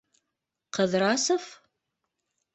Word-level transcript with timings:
Ҡыҙрасов?! 0.77 1.47